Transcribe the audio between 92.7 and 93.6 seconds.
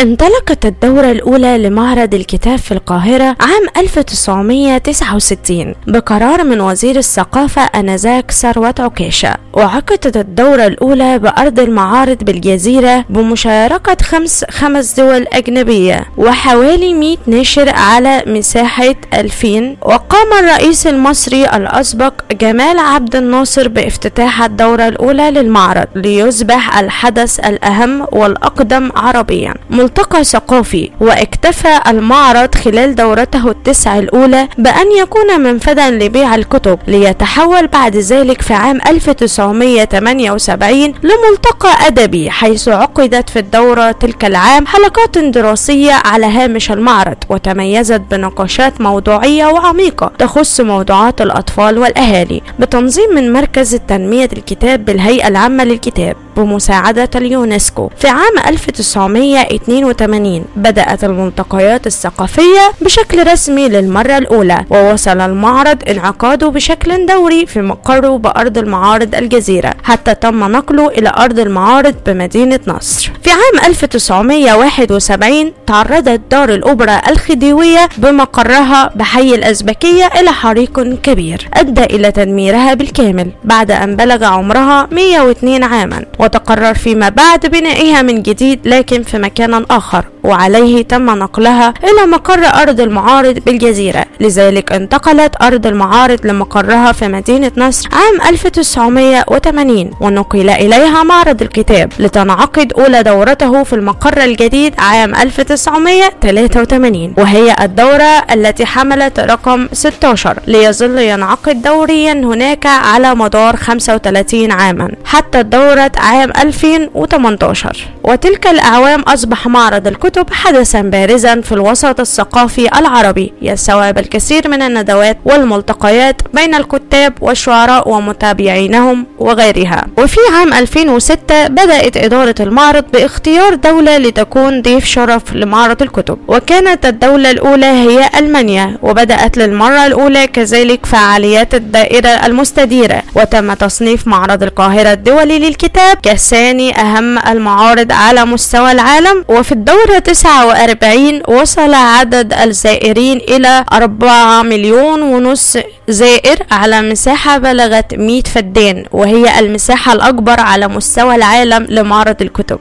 المعارض